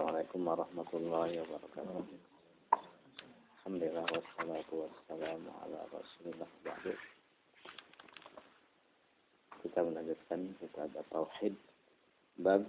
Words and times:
Assalamualaikum 0.00 0.48
warahmatullahi 0.48 1.34
wabarakatuh. 1.44 2.00
Alhamdulillah 3.52 4.06
wassalatu 4.08 4.88
wassalamu 4.88 5.52
ala 5.60 5.80
rasulillah 5.92 6.50
ba'du. 6.64 6.96
Kita 9.60 9.84
melanjutkan 9.84 10.56
kitab 10.56 10.96
Tauhid 11.12 11.52
bab 12.40 12.64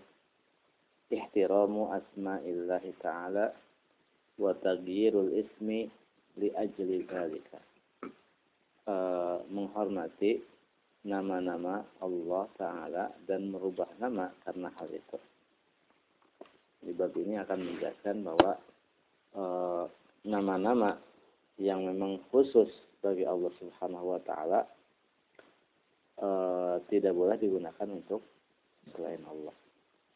ihtiramu 1.08 1.96
asma'illahi 1.96 3.00
ta'ala 3.00 3.56
wa 4.36 4.52
taghyirul 4.52 5.32
ismi 5.32 5.88
li 6.36 6.52
ajli 6.52 7.08
dzalika. 7.08 7.64
Uh, 8.92 9.40
menghormati 9.48 10.36
nama-nama 11.08 11.88
Allah 12.04 12.44
Ta'ala 12.60 13.16
dan 13.24 13.56
merubah 13.56 13.88
nama 14.04 14.36
karena 14.44 14.68
hal 14.76 14.92
itu. 14.92 15.31
Di 16.82 16.92
bab 16.98 17.14
ini 17.14 17.38
akan 17.38 17.60
menjelaskan 17.62 18.26
bahwa 18.26 18.52
e, 19.38 19.44
nama-nama 20.26 20.98
e, 20.98 21.70
yang 21.70 21.86
memang 21.86 22.18
khusus 22.34 22.70
bagi 23.06 23.22
Allah 23.22 23.54
Subhanahu 23.62 24.18
wa 24.18 24.20
taala 24.26 24.66
e, 26.18 26.30
tidak 26.90 27.14
boleh 27.14 27.38
digunakan 27.38 27.88
untuk 27.90 28.26
selain 28.98 29.22
Allah. 29.30 29.54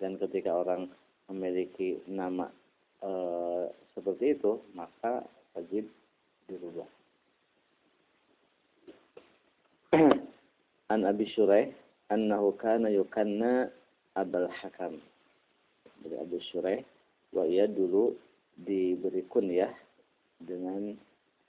Dan 0.02 0.18
ketika 0.18 0.58
orang 0.58 0.90
memiliki 1.30 2.02
nama 2.10 2.50
e, 2.98 3.12
seperti 3.94 4.34
itu, 4.34 4.58
maka 4.74 5.22
wajib 5.54 5.86
dirubah. 6.50 6.90
An 10.94 11.02
Abi 11.06 11.30
Shuraih 11.30 11.70
annahu 12.10 12.58
kana 12.58 12.90
yukanna 12.90 13.70
Abul 14.18 14.50
Hakam 14.50 15.02
dari 16.06 16.22
Abu 16.22 16.38
Shuraih 16.38 16.86
bahwa 17.34 17.50
ia 17.50 17.66
dulu 17.66 18.14
diberi 18.54 19.26
kunyah 19.26 19.74
dengan 20.38 20.94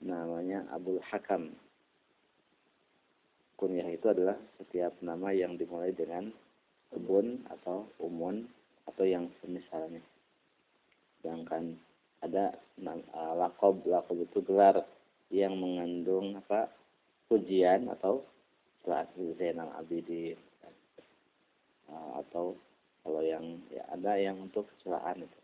namanya 0.01 0.65
Abu 0.73 0.97
Hakam. 1.05 1.53
Kunyah 3.57 3.89
itu 3.93 4.09
adalah 4.09 4.37
setiap 4.57 4.97
nama 5.05 5.29
yang 5.33 5.57
dimulai 5.57 5.93
dengan 5.93 6.33
kebun 6.89 7.45
atau 7.53 7.85
umun 8.01 8.49
atau 8.89 9.05
yang 9.05 9.29
semisalnya. 9.45 10.01
Sedangkan 11.21 11.77
ada 12.21 12.57
lakob, 13.37 13.85
lakob 13.85 14.25
itu 14.25 14.41
gelar 14.41 14.81
yang 15.29 15.57
mengandung 15.57 16.37
apa 16.37 16.69
pujian 17.29 17.89
atau 17.93 18.25
setelah 18.79 19.09
Zainal 19.35 19.71
Abidin 19.75 20.39
atau 21.91 22.55
kalau 23.07 23.23
yang 23.23 23.63
ya 23.71 23.87
ada 23.87 24.19
yang 24.19 24.35
untuk 24.43 24.67
kecelakaan 24.75 25.23
itu. 25.23 25.39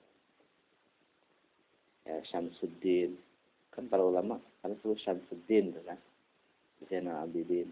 Ya 2.03 2.19
Syamsuddin. 2.27 3.15
Kan 3.71 3.87
para 3.87 4.03
ulama 4.03 4.35
kan 4.59 4.75
itu 4.75 4.91
Syamsuddin 4.99 5.71
itu 5.71 5.79
kan. 5.87 5.95
Zainal 6.91 7.23
Abidin. 7.23 7.71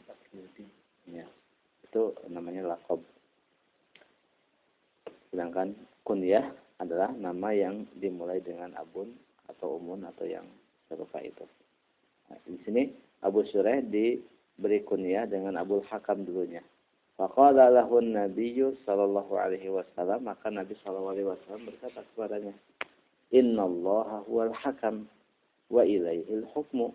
Ya. 1.11 1.27
Itu 1.83 2.15
namanya 2.31 2.71
lakob. 2.71 3.03
Sedangkan 5.27 5.75
kunyah 6.07 6.55
adalah 6.79 7.11
nama 7.11 7.51
yang 7.51 7.83
dimulai 7.99 8.39
dengan 8.39 8.71
abun 8.79 9.11
atau 9.51 9.75
umun 9.75 10.07
atau 10.07 10.23
yang 10.23 10.47
serupa 10.87 11.19
itu. 11.19 11.43
Nah, 12.31 12.39
di 12.47 12.55
sini 12.63 12.87
Abu 13.27 13.43
Sureh 13.43 13.83
diberi 13.83 14.87
kunyah 14.87 15.27
dengan 15.27 15.59
Abu 15.59 15.83
Hakam 15.91 16.23
dulunya. 16.23 16.63
Faqala 17.21 17.69
lahu 17.69 18.01
Nabiyyu 18.01 18.81
sallallahu 18.81 19.37
alaihi 19.37 19.69
wasallam 19.69 20.25
maka 20.25 20.49
Nabi 20.49 20.73
sallallahu 20.81 21.13
alaihi 21.13 21.29
wasallam 21.29 21.69
berkata 21.69 22.01
kepadanya 22.01 22.57
Innallaha 23.29 24.25
huwal 24.25 24.49
hakam 24.57 25.05
wa 25.69 25.85
ilaihil 25.85 26.49
hukmu 26.49 26.89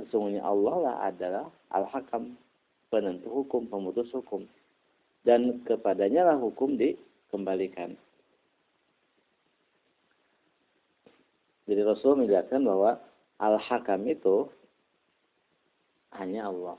Sesungguhnya 0.00 0.40
Allah 0.40 0.74
lah 0.80 0.96
adalah 1.12 1.46
al-hakam 1.76 2.32
penentu 2.88 3.28
hukum, 3.28 3.68
pemutus 3.68 4.08
hukum 4.16 4.48
dan 5.26 5.60
kepadanya 5.68 6.32
lah 6.32 6.36
hukum 6.40 6.80
dikembalikan. 6.80 7.92
Jadi 11.68 11.80
Rasul 11.84 12.18
menjelaskan 12.18 12.64
bahwa 12.64 12.96
al-hakam 13.38 14.00
itu 14.08 14.48
hanya 16.16 16.48
Allah. 16.48 16.78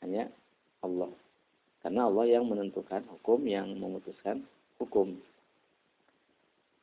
Hanya 0.00 0.30
Allah. 0.86 1.10
Karena 1.82 2.06
Allah 2.06 2.26
yang 2.30 2.46
menentukan 2.46 3.02
hukum, 3.10 3.42
yang 3.46 3.74
memutuskan 3.74 4.46
hukum. 4.78 5.18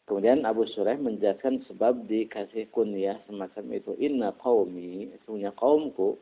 Kemudian 0.04 0.44
Abu 0.44 0.68
Suraih 0.68 1.00
menjelaskan 1.00 1.64
sebab 1.72 2.04
dikasih 2.12 2.68
kunyah 2.76 3.24
semacam 3.24 3.66
itu. 3.72 3.96
Inna 4.04 4.36
qawmi, 4.36 5.16
sesungguhnya 5.16 5.56
kaumku, 5.56 6.20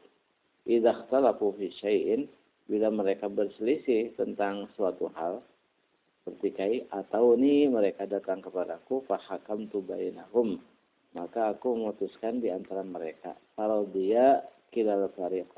idha 0.70 0.94
khtalafu 0.94 1.58
fi 1.58 1.74
syai'in, 1.82 2.30
bila 2.70 2.94
mereka 2.94 3.26
berselisih 3.26 4.14
tentang 4.14 4.70
suatu 4.78 5.10
hal, 5.18 5.42
seperti 6.22 6.50
kai 6.54 6.76
atau 6.94 7.34
ini 7.34 7.66
mereka 7.66 8.06
datang 8.06 8.46
kepadaku, 8.46 9.02
fahakam 9.10 9.66
tu 9.74 9.82
bainahum. 9.82 10.62
Maka 11.18 11.58
aku 11.58 11.74
memutuskan 11.74 12.40
di 12.40 12.54
antara 12.54 12.86
mereka. 12.86 13.34
Kalau 13.58 13.90
dia 13.90 14.46
kilal 14.72 15.10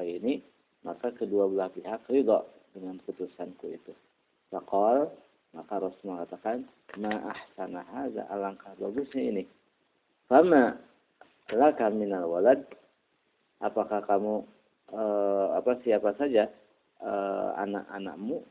ini 0.02 0.42
maka 0.84 1.12
kedua 1.16 1.48
belah 1.48 1.72
pihak 1.72 2.04
ridho 2.12 2.44
dengan 2.76 3.00
putusanku 3.04 3.72
itu. 3.72 3.94
Fakal 4.52 5.10
maka 5.54 5.74
Rasul 5.78 6.06
mengatakan, 6.14 6.66
Ma 6.98 7.14
ahsana 7.30 7.82
haza 7.90 8.26
alangkah 8.30 8.74
bagusnya 8.78 9.22
ini. 9.34 9.44
Fama 10.26 10.78
laka 11.54 11.90
minal 11.94 12.26
walad, 12.30 12.62
apakah 13.62 14.02
kamu 14.06 14.42
uh, 14.94 15.48
apa 15.58 15.78
siapa 15.86 16.14
saja 16.18 16.50
uh, 17.02 17.54
anak-anakmu? 17.62 18.42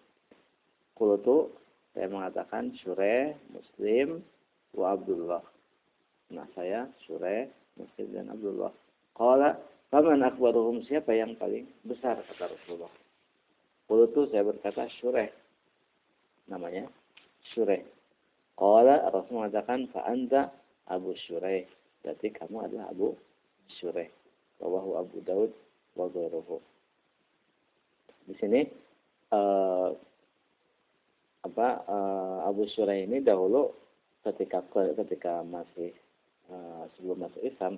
Kulutu 0.95 1.51
saya 1.93 2.07
mengatakan 2.07 2.73
Syure, 2.81 3.35
Muslim, 3.51 4.23
wa 4.73 4.95
Abdullah. 4.95 5.43
Nah 6.33 6.47
saya 6.55 6.87
Syure, 7.05 7.51
Muslim 7.77 8.07
dan 8.15 8.27
Abdullah. 8.31 8.73
Qala 9.13 9.59
Faman 9.93 10.25
akbaruhum 10.25 10.81
siapa 10.89 11.13
yang 11.13 11.37
paling 11.37 11.69
besar 11.85 12.17
kata 12.25 12.49
Rasulullah. 12.49 12.89
Qultu 13.85 14.25
saya 14.33 14.41
berkata 14.41 14.89
Syureh. 14.97 15.29
Namanya 16.49 16.89
Syureh. 17.53 17.85
Qala 18.57 19.05
Rasul 19.13 19.37
mengatakan 19.37 19.93
fa 19.93 20.09
anta 20.09 20.49
Abu 20.89 21.13
Syureh. 21.29 21.69
Berarti 22.01 22.33
kamu 22.33 22.57
adalah 22.73 22.89
Abu 22.89 23.13
Syureh. 23.69 24.09
Rawahu 24.65 24.97
Abu 24.97 25.21
Daud 25.29 25.53
wa 25.93 26.09
ghairuhu. 26.09 26.57
Di 28.33 28.35
sini 28.41 28.65
uh, 29.29 29.93
apa 31.45 31.69
uh, 31.85 32.49
Abu 32.49 32.65
Syureh 32.73 33.05
ini 33.05 33.21
dahulu 33.21 33.77
ketika 34.25 34.65
ketika 34.73 35.45
masih 35.45 35.93
uh, 36.49 36.89
sebelum 36.97 37.29
masuk 37.29 37.45
Islam 37.45 37.77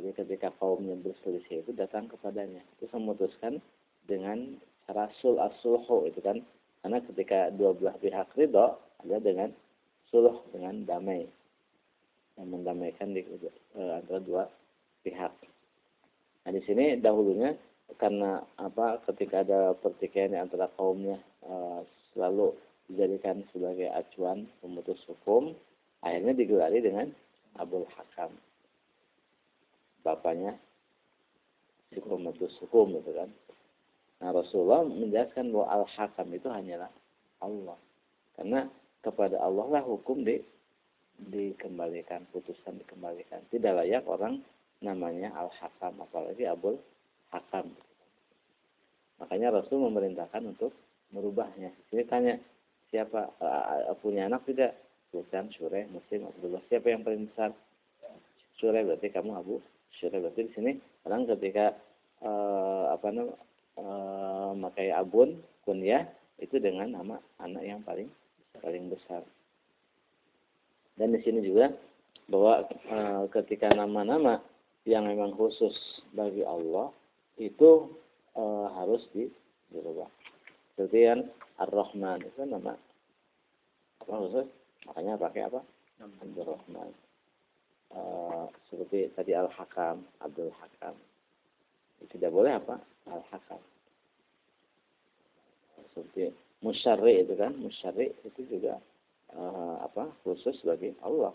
jadi 0.00 0.16
ketika 0.16 0.48
kaumnya 0.56 0.96
berselisih 0.96 1.60
itu 1.60 1.76
datang 1.76 2.08
kepadanya. 2.08 2.64
Itu 2.80 2.88
memutuskan 2.96 3.60
dengan 4.08 4.56
cara 4.88 5.12
sul 5.20 5.36
asulhu 5.36 6.08
itu 6.08 6.24
kan. 6.24 6.40
Karena 6.80 7.04
ketika 7.04 7.52
dua 7.52 7.76
belah 7.76 7.96
pihak 8.00 8.32
ridho, 8.40 8.80
ada 9.04 9.16
dengan 9.20 9.52
suluh 10.08 10.40
dengan 10.56 10.88
damai. 10.88 11.28
Yang 12.40 12.48
mendamaikan 12.48 13.12
di 13.12 13.20
uh, 13.76 14.00
antara 14.00 14.20
dua 14.24 14.48
pihak. 15.04 15.32
Nah 16.48 16.50
di 16.56 16.64
sini 16.64 16.96
dahulunya 16.96 17.52
karena 18.00 18.40
apa 18.56 19.04
ketika 19.04 19.44
ada 19.44 19.76
pertikaian 19.76 20.32
antara 20.32 20.72
kaumnya 20.80 21.20
uh, 21.44 21.84
selalu 22.16 22.56
dijadikan 22.88 23.44
sebagai 23.52 23.92
acuan 23.92 24.48
pemutus 24.64 24.98
hukum, 25.04 25.52
akhirnya 26.00 26.32
digelari 26.32 26.80
dengan 26.80 27.12
Abul 27.60 27.84
Hakam 27.92 28.32
bapaknya 30.00 30.56
si 31.90 31.98
pemutus 31.98 32.54
hukum 32.62 32.94
gitu 32.96 33.10
kan. 33.12 33.30
Nah 34.20 34.30
Rasulullah 34.36 34.84
menjelaskan 34.84 35.50
bahwa 35.50 35.66
al-hakam 35.80 36.28
itu 36.36 36.48
hanyalah 36.48 36.90
Allah. 37.40 37.78
Karena 38.36 38.68
kepada 39.00 39.40
Allah 39.40 39.66
lah 39.80 39.82
hukum 39.84 40.22
di, 40.22 40.38
dikembalikan, 41.32 42.28
putusan 42.30 42.78
dikembalikan. 42.84 43.40
Tidak 43.48 43.72
layak 43.72 44.04
orang 44.06 44.44
namanya 44.84 45.32
al-hakam, 45.36 46.04
apalagi 46.04 46.44
abul 46.44 46.76
hakam. 47.32 47.72
Makanya 49.20 49.60
Rasul 49.60 49.84
memerintahkan 49.84 50.42
untuk 50.56 50.72
merubahnya. 51.12 51.72
Ini 51.92 52.04
tanya, 52.08 52.40
siapa 52.88 53.36
uh, 53.40 53.92
punya 54.00 54.28
anak 54.28 54.48
tidak? 54.48 54.76
Bukan 55.10 55.50
Sureh, 55.58 55.90
Muslim, 55.90 56.30
Abdullah. 56.30 56.62
Siapa 56.70 56.86
yang 56.86 57.02
paling 57.02 57.28
besar? 57.28 57.50
Sureh 58.56 58.84
berarti 58.86 59.08
kamu 59.10 59.32
Abu 59.34 59.58
Syurah 60.00 60.24
berarti 60.24 60.48
di 60.48 60.52
sini 60.56 60.72
orang 61.04 61.28
ketika 61.28 61.76
uh, 62.24 62.96
apa 62.96 63.06
namanya 63.12 63.36
uh, 63.76 64.50
memakai 64.56 64.90
abun 64.96 65.44
kunyah 65.68 66.08
itu 66.40 66.56
dengan 66.56 66.88
nama 66.96 67.20
anak 67.38 67.62
yang 67.62 67.84
paling 67.84 68.08
paling 68.58 68.88
besar. 68.88 69.22
Dan 70.96 71.12
di 71.16 71.20
sini 71.24 71.40
juga 71.40 71.72
bahwa 72.28 72.64
e, 72.68 72.98
ketika 73.32 73.72
nama-nama 73.72 74.40
yang 74.84 75.08
memang 75.08 75.32
khusus 75.32 75.72
bagi 76.12 76.44
Allah 76.44 76.92
itu 77.40 77.88
e, 78.36 78.44
harus 78.76 79.00
dirubah. 79.72 80.08
Seperti 80.76 80.98
yang 81.08 81.20
Ar-Rahman 81.60 82.24
itu 82.24 82.40
nama 82.44 82.76
apa 84.00 84.14
khusus? 84.28 84.46
Makanya 84.88 85.20
pakai 85.20 85.48
apa? 85.48 85.60
Abdul 86.00 86.56
Rahman. 87.90 88.48
E, 88.48 88.58
seperti 88.70 88.98
tadi 89.14 89.32
Al-Hakam, 89.34 90.06
Abdul 90.22 90.54
Hakam. 90.54 90.94
Tidak 92.06 92.30
boleh 92.32 92.56
apa? 92.56 92.80
Al-Hakam. 93.10 93.60
Seperti 95.90 96.32
musyari 96.62 97.20
itu 97.20 97.34
kan, 97.34 97.52
musyari 97.58 98.14
itu 98.24 98.40
juga 98.46 98.78
uh, 99.34 99.82
apa 99.84 100.10
khusus 100.22 100.56
bagi 100.62 100.94
Allah. 101.02 101.34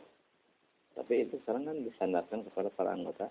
Tapi 0.96 1.28
itu 1.28 1.36
sekarang 1.44 1.68
kan 1.68 1.78
disandarkan 1.84 2.48
kepada 2.48 2.72
para 2.72 2.96
anggota 2.96 3.28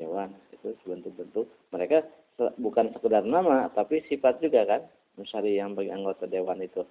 dewan. 0.00 0.32
Itu 0.56 0.72
bentuk-bentuk 0.88 1.46
mereka 1.68 2.08
bukan 2.56 2.94
sekedar 2.96 3.28
nama, 3.28 3.68
tapi 3.76 4.00
sifat 4.08 4.40
juga 4.40 4.64
kan 4.64 4.82
mencari 5.20 5.58
yang 5.60 5.76
bagi 5.76 5.92
anggota 5.92 6.24
dewan 6.24 6.64
itu. 6.64 6.86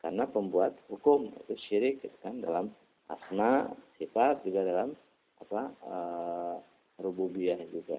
Karena 0.00 0.24
pembuat 0.24 0.74
hukum 0.88 1.30
itu 1.46 1.54
syirik 1.68 2.02
kan 2.24 2.40
dalam 2.40 2.72
asma, 3.10 3.68
sifat 3.98 4.46
juga 4.46 4.62
dalam 4.62 4.94
apa 5.40 5.60
uh, 5.84 6.56
rububiyah 7.00 7.58
juga. 7.74 7.98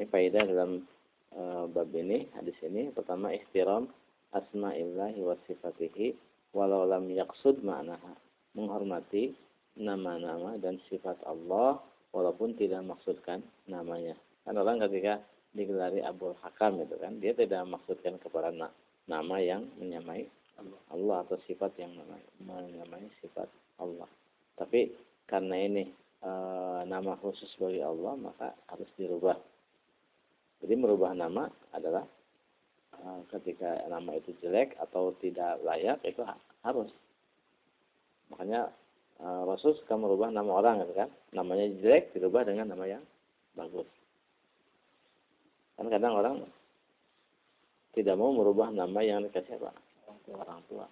Ini 0.00 0.08
faedah 0.08 0.48
dalam 0.48 0.80
uh, 1.36 1.68
bab 1.68 1.92
ini, 1.92 2.24
hadis 2.32 2.56
ini. 2.64 2.88
Pertama, 2.88 3.36
ihtiram 3.36 3.84
asma'illahi 4.32 5.20
wa 5.20 5.36
sifatihi 5.44 6.16
walau 6.56 6.88
lam 6.88 7.12
yaksud 7.12 7.60
ma'naha. 7.60 8.16
Menghormati 8.56 9.36
nama-nama 9.76 10.56
dan 10.56 10.80
sifat 10.88 11.20
Allah 11.28 11.84
walaupun 12.16 12.56
tidak 12.56 12.80
maksudkan 12.80 13.44
namanya. 13.68 14.16
Kan 14.48 14.56
orang 14.56 14.80
ketika 14.88 15.20
digelari 15.52 16.00
Abul 16.00 16.32
Hakam 16.40 16.80
itu 16.80 16.96
kan, 16.96 17.20
dia 17.20 17.36
tidak 17.36 17.60
maksudkan 17.68 18.16
kepada 18.24 18.56
nama 19.04 19.36
yang 19.36 19.68
menyamai 19.76 20.24
Allah 20.88 21.28
atau 21.28 21.36
sifat 21.44 21.76
yang 21.76 21.92
menyamai 22.40 23.04
sifat 23.20 23.52
Allah. 23.76 24.08
Tapi 24.56 24.96
karena 25.28 25.60
ini 25.60 25.92
e, 26.24 26.30
nama 26.88 27.20
khusus 27.20 27.52
bagi 27.60 27.84
Allah 27.84 28.16
maka 28.16 28.56
harus 28.72 28.88
dirubah 28.96 29.36
jadi 30.60 30.74
merubah 30.76 31.16
nama 31.16 31.48
adalah 31.72 32.04
uh, 33.00 33.20
ketika 33.32 33.80
nama 33.88 34.12
itu 34.20 34.36
jelek 34.44 34.76
atau 34.76 35.16
tidak 35.16 35.56
layak 35.64 36.04
itu 36.04 36.20
harus. 36.60 36.92
Makanya 38.28 38.68
uh, 39.24 39.42
Rasul 39.48 39.72
suka 39.80 39.96
merubah 39.96 40.28
nama 40.28 40.60
orang 40.60 40.84
gitu 40.84 40.92
kan. 40.92 41.08
Namanya 41.32 41.66
jelek 41.80 42.12
dirubah 42.12 42.44
dengan 42.44 42.76
nama 42.76 42.84
yang 42.84 43.04
bagus. 43.56 43.88
Kan 45.80 45.88
kadang 45.88 46.12
orang 46.20 46.44
tidak 47.96 48.20
mau 48.20 48.30
merubah 48.36 48.68
nama 48.68 49.00
yang 49.00 49.24
dikasih 49.24 49.56
apa? 49.64 49.72
Orang 50.30 50.60
tua. 50.68 50.86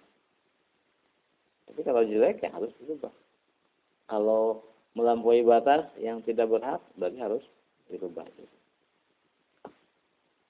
Tapi 1.69 1.81
kalau 1.85 2.01
jelek 2.01 2.41
ya 2.41 2.49
harus 2.57 2.73
dirubah. 2.81 3.13
Kalau 4.09 4.65
melampaui 4.97 5.45
batas 5.45 5.85
yang 6.01 6.25
tidak 6.25 6.49
berhak 6.49 6.81
berarti 6.97 7.21
harus 7.21 7.43
dirubah. 7.93 8.25
Gitu 8.33 8.58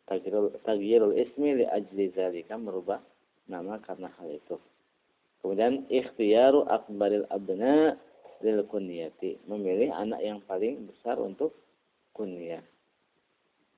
tagyirul 0.10 1.14
ismi 1.14 1.62
li 1.62 1.66
ajli 1.70 2.10
zalika 2.18 2.58
merubah 2.58 2.98
nama 3.46 3.78
karena 3.86 4.10
hal 4.18 4.30
itu. 4.34 4.58
Kemudian 5.40 5.86
ikhtiyaru 5.88 6.66
akbaril 6.68 7.30
abna 7.30 7.96
lil 8.42 8.62
kunyati, 8.68 9.40
memilih 9.46 9.94
anak 9.94 10.20
yang 10.20 10.40
paling 10.44 10.90
besar 10.90 11.22
untuk 11.22 11.56
kunyah. 12.12 12.64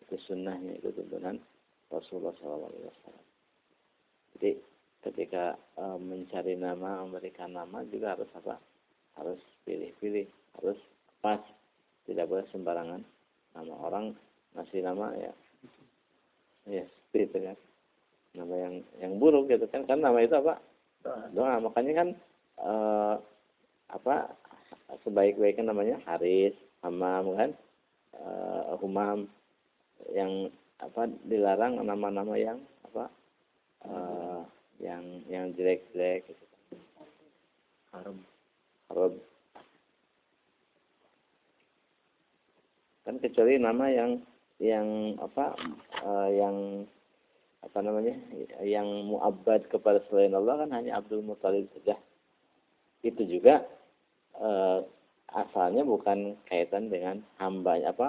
Itu 0.07 0.17
sunnahnya, 0.25 0.81
itu 0.81 0.89
tuntunan 0.95 1.37
Rasulullah 1.91 2.33
SAW. 2.39 2.89
Jadi 4.37 4.51
ketika 5.05 5.53
e, 5.77 5.83
mencari 6.01 6.57
nama, 6.57 7.05
memberikan 7.05 7.53
nama 7.53 7.85
juga 7.85 8.17
harus 8.17 8.29
apa? 8.33 8.57
Harus 9.19 9.41
pilih-pilih, 9.67 10.25
harus 10.57 10.79
pas. 11.21 11.41
Tidak 12.01 12.25
boleh 12.25 12.45
sembarangan 12.49 13.01
nama 13.53 13.75
orang 13.77 14.17
ngasih 14.57 14.81
nama 14.81 15.13
ya 15.15 15.31
ya 16.71 16.85
seperti 16.87 17.27
itu 17.27 17.37
kan. 17.43 17.57
Nama 18.31 18.55
yang 18.55 18.73
yang 19.03 19.13
buruk 19.19 19.51
gitu 19.51 19.67
kan. 19.67 19.83
Kan 19.83 19.99
nama 19.99 20.23
itu 20.23 20.33
apa? 20.39 20.57
Doa, 21.35 21.59
makanya 21.59 21.93
kan 21.99 22.07
eh, 22.63 23.15
apa 23.91 24.15
sebaik-baiknya 25.03 25.67
namanya 25.67 25.99
Haris 26.07 26.55
Hamam 26.81 27.35
kan. 27.35 27.51
Eh, 28.15 28.71
Humam 28.79 29.27
yang 30.15 30.47
apa 30.81 31.05
dilarang 31.27 31.77
nama-nama 31.83 32.33
yang 32.39 32.63
apa 32.87 33.11
eh, 33.85 34.41
yang 34.79 35.03
yang 35.27 35.45
jelek-jelek 35.53 36.31
gitu. 36.31 36.45
Haram. 37.91 38.17
Haram. 38.87 39.13
Kan 43.03 43.17
kecuali 43.19 43.59
nama 43.59 43.91
yang 43.91 44.21
yang 44.61 45.17
apa 45.17 45.57
uh, 46.03 46.29
yang 46.29 46.85
apa 47.61 47.77
namanya 47.85 48.17
yang 48.65 48.89
muabad 49.05 49.61
kepada 49.69 50.01
selain 50.09 50.33
Allah 50.33 50.65
kan 50.65 50.69
hanya 50.73 50.97
Abdul 50.97 51.21
Muthalib 51.21 51.69
saja. 51.77 51.97
Itu 53.05 53.21
juga 53.25 53.65
uh, 54.37 54.81
asalnya 55.31 55.85
bukan 55.85 56.35
kaitan 56.49 56.89
dengan 56.91 57.21
hamba 57.37 57.79
apa 57.85 58.07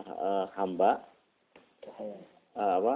uh, 0.00 0.44
hamba 0.56 1.04
uh, 1.86 2.20
apa 2.56 2.94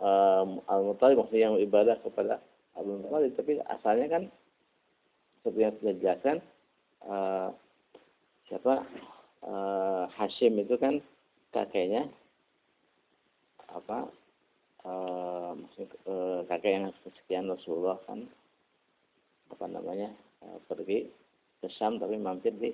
uh, 0.00 0.44
al 0.66 0.80
Muthalib 0.88 1.22
maksudnya 1.22 1.52
yang 1.52 1.60
ibadah 1.60 1.96
kepada 2.00 2.40
Abdul 2.74 3.04
Muthalib 3.04 3.36
tapi 3.36 3.60
asalnya 3.68 4.06
kan 4.08 4.22
seperti 5.42 5.60
yang 5.60 5.74
sudah 5.78 5.94
dijelaskan 5.98 6.36
uh, 7.06 7.48
siapa 8.48 8.74
uh, 9.46 10.04
Hashim 10.16 10.58
itu 10.58 10.74
kan 10.80 10.98
kakeknya 11.52 12.08
apa 13.72 14.08
uh, 14.84 15.54
kakek 16.46 16.72
yang 16.72 16.84
kesekian 17.02 17.50
Rasulullah 17.50 17.98
kan 18.04 18.28
apa 19.52 19.64
namanya 19.68 20.12
uh, 20.44 20.58
pergi 20.68 21.08
ke 21.62 21.68
Syam 21.78 21.96
tapi 21.96 22.18
mampir 22.18 22.52
di 22.58 22.70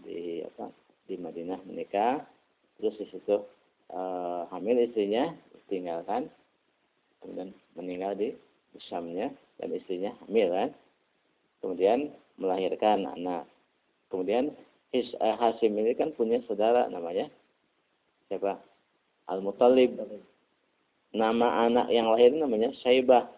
di 0.00 0.42
apa 0.42 0.70
di 1.06 1.14
Madinah 1.20 1.60
menikah. 1.68 2.24
Terus 2.80 2.98
di 2.98 3.06
situ 3.14 3.38
hamil 4.50 4.82
istrinya 4.82 5.30
tinggalkan 5.70 6.26
kemudian 7.22 7.54
meninggal 7.78 8.18
di 8.18 8.34
Syamnya 8.90 9.30
dan 9.62 9.70
istrinya 9.70 10.10
hamil 10.26 10.50
kan. 10.50 10.70
Kemudian 11.62 12.10
melahirkan 12.36 13.06
anak. 13.08 13.46
Kemudian 14.10 14.52
His, 14.90 15.10
Hasim 15.18 15.74
ini 15.74 15.94
kan 15.94 16.14
punya 16.14 16.42
saudara 16.46 16.86
namanya. 16.90 17.30
Siapa 18.30 18.58
Al-Muttalib. 19.30 19.96
Nama 21.14 21.70
anak 21.70 21.86
yang 21.94 22.10
lahir 22.10 22.34
namanya 22.34 22.74
Syaibah. 22.82 23.30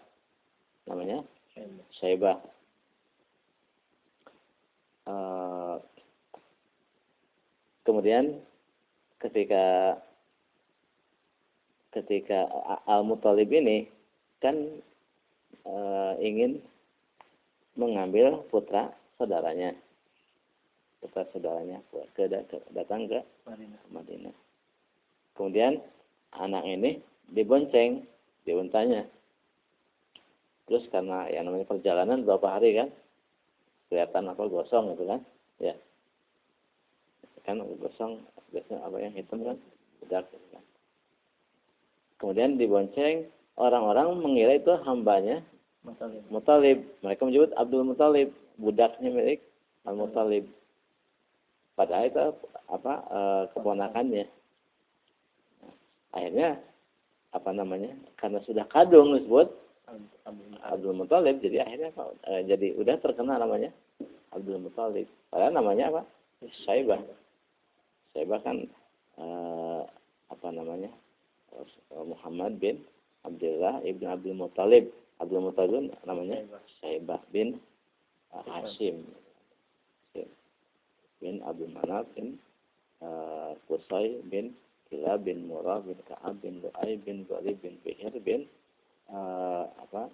Namanya 0.88 1.22
Syaibah. 2.00 2.40
Uh, 5.06 5.78
kemudian 7.86 8.42
ketika 9.22 9.96
ketika 11.94 12.50
Al-Muttalib 12.90 13.48
ini 13.54 13.86
kan 14.42 14.82
uh, 15.64 16.18
ingin 16.18 16.58
mengambil 17.78 18.42
putra 18.50 18.90
saudaranya 19.16 19.76
putra 21.00 21.22
saudaranya 21.30 21.78
ke, 21.92 22.26
datang 22.74 23.06
ke 23.06 23.20
Madinah. 23.92 24.45
Kemudian 25.36 25.78
anak 26.32 26.64
ini 26.64 26.98
dibonceng 27.30 28.02
di 28.42 28.52
untanya. 28.56 29.04
Terus 30.66 30.88
karena 30.90 31.30
yang 31.30 31.46
namanya 31.46 31.70
perjalanan 31.70 32.26
berapa 32.26 32.58
hari 32.58 32.74
kan, 32.74 32.88
kelihatan 33.86 34.32
apa 34.32 34.42
gosong 34.50 34.96
gitu 34.96 35.04
kan, 35.06 35.20
ya. 35.62 35.74
kan 37.46 37.62
gosong 37.62 38.18
biasanya 38.50 38.82
apa 38.82 38.96
yang 38.98 39.14
hitam 39.14 39.38
kan 39.46 39.56
budak 40.02 40.24
gitu 40.30 40.46
kan. 40.54 40.64
kemudian 42.16 42.50
dibonceng 42.56 43.28
orang-orang 43.58 44.16
mengira 44.20 44.56
itu 44.56 44.72
hambanya 44.86 45.42
Mutalib. 45.86 46.22
Mutalib 46.34 46.78
mereka 47.04 47.22
menyebut 47.22 47.50
Abdul 47.54 47.86
Mutalib 47.86 48.28
budaknya 48.58 49.08
milik 49.12 49.40
Al 49.86 49.94
Mutalib 49.94 50.50
padahal 51.78 52.10
itu 52.10 52.18
apa 52.66 52.94
e, 53.06 53.20
keponakannya 53.54 54.26
akhirnya 56.16 56.56
apa 57.36 57.50
namanya 57.52 57.92
karena 58.16 58.40
sudah 58.48 58.64
kadung 58.72 59.12
disebut 59.12 59.52
Abdul 60.66 60.96
Muthalib 60.98 61.38
jadi 61.44 61.62
akhirnya 61.62 61.94
apa? 61.94 62.04
Eh, 62.26 62.42
jadi 62.48 62.74
udah 62.80 62.96
terkenal 62.98 63.38
namanya 63.38 63.70
Abdul 64.34 64.58
Muthalib. 64.58 65.06
Padahal 65.30 65.54
namanya 65.54 65.84
apa? 65.92 66.02
Syaibah 66.64 66.98
Syaibah 68.12 68.40
kan 68.42 68.66
eh, 69.20 69.82
apa 70.32 70.48
namanya 70.50 70.90
eh, 71.54 72.04
Muhammad 72.04 72.58
bin 72.58 72.82
Abdullah 73.22 73.84
ibn 73.86 74.08
Abdul 74.10 74.34
Muthalib. 74.34 74.90
Abdul 75.22 75.44
Muthalib 75.46 75.94
namanya 76.02 76.42
Syaibah 76.80 77.22
bin 77.30 77.60
eh, 78.34 78.44
Hashim 78.50 79.06
bin 81.22 81.40
Abdul 81.46 81.70
Manaf 81.70 82.10
bin 82.18 82.42
eh, 83.00 83.50
Qusay 83.70 84.18
bin 84.26 84.50
Kila 84.86 85.18
bin 85.18 85.50
Murrah 85.50 85.82
bin 85.82 85.98
Ka'ab 86.06 86.38
bin 86.42 86.62
Lu'ay 86.62 86.98
bin 87.02 87.26
Ghalib 87.26 87.58
bin 87.58 87.74
Fihir 87.82 88.14
bin 88.22 88.46
eh, 89.10 89.64
apa? 89.66 90.06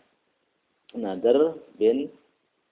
Nadar 0.97 1.57
bin 1.77 2.09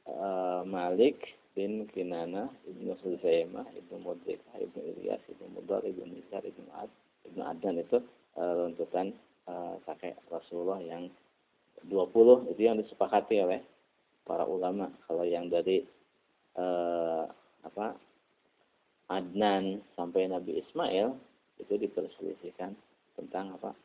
eh, 0.09 0.62
Malik 0.64 1.21
bin 1.52 1.85
Kinana 1.92 2.49
ibnu 2.64 2.97
Huzaimah 3.04 3.69
ibnu 3.76 4.00
Mudrikah 4.00 4.57
ibnu 4.57 4.80
Ilyas 4.97 5.21
ibnu 5.28 5.52
Mudar 5.52 5.85
ibnu 5.85 6.09
Nizar 6.09 6.40
ibnu 6.40 6.69
Ad 6.73 6.88
ibnu 7.28 7.42
Adnan 7.45 7.85
itu 7.85 8.00
eh, 8.40 8.52
runtutan 8.57 9.12
eh, 9.50 9.75
kakek 9.85 10.16
Rasulullah 10.33 10.80
yang 10.80 11.12
20 11.88 12.52
itu 12.52 12.61
yang 12.61 12.76
disepakati 12.76 13.40
oleh 13.40 13.61
para 14.28 14.45
ulama. 14.45 14.92
Kalau 15.09 15.25
yang 15.25 15.49
dari 15.52 15.85
eh, 16.57 17.25
apa? 17.61 17.97
Adnan 19.11 19.83
sampai 19.99 20.30
Nabi 20.30 20.62
Ismail 20.62 21.11
itu 21.61 21.76
diperselisihkan 21.76 22.73
tentang 23.14 23.55
apa 23.55 23.76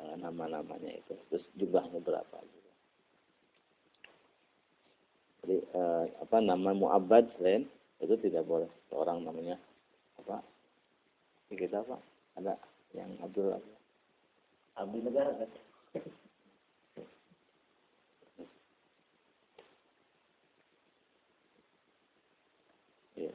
e, 0.00 0.16
nama-namanya 0.16 0.96
itu. 0.96 1.14
Terus 1.28 1.44
jumlahnya 1.54 2.00
berapa 2.00 2.36
juga 2.40 2.60
jadi 5.40 5.56
e, 5.72 6.12
apa 6.20 6.36
nama 6.44 6.76
muabad 6.76 7.24
selain 7.36 7.68
itu 8.00 8.16
tidak 8.20 8.44
boleh. 8.44 8.68
Seorang 8.92 9.24
namanya 9.24 9.56
apa 10.20 10.44
kita 11.50 11.82
apa? 11.82 11.98
Ada 12.38 12.54
yang 12.94 13.10
Abdul 13.24 13.58
Abdi 14.78 15.02
negara 15.02 15.34
kan? 15.34 15.50
ya 23.26 23.34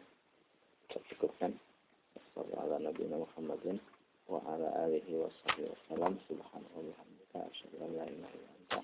cukupkan 1.11 1.51
Sallallahu 2.33 2.79
Nabi 2.79 3.03
Muhammadin 3.11 3.75
wa 4.31 4.39
ala 4.47 4.87
alihi 5.25 5.41
wa 5.41 5.51
sahbihi 5.51 5.69
wa 5.69 5.77
salam 5.89 6.13
subhanahu 6.27 6.75
wa 6.77 6.83
bihamdika 6.83 7.37
asyhadu 7.49 7.77
an 7.85 7.91
la 7.97 8.05
ilaha 8.05 8.33
illa 8.37 8.79